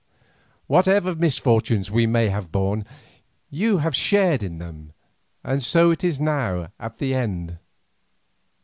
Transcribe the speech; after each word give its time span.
Whatever 0.65 1.13
misfortunes 1.13 1.91
we 1.91 2.07
may 2.07 2.29
have 2.29 2.51
borne, 2.51 2.85
you 3.51 3.77
have 3.77 3.95
shared 3.95 4.41
in 4.41 4.57
them, 4.57 4.93
and 5.43 5.61
so 5.63 5.91
it 5.91 6.03
is 6.03 6.19
now 6.19 6.71
at 6.79 6.97
the 6.97 7.13
end. 7.13 7.59